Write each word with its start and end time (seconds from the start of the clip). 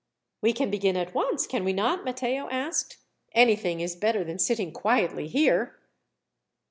"We 0.41 0.51
can 0.51 0.71
begin 0.71 0.97
at 0.97 1.13
once, 1.13 1.45
can 1.45 1.63
we 1.63 1.73
not?" 1.73 2.03
Matteo 2.03 2.49
asked. 2.49 2.97
"Anything 3.33 3.81
is 3.81 3.95
better 3.95 4.23
than 4.23 4.39
sitting 4.39 4.71
quietly 4.73 5.27
here." 5.27 5.77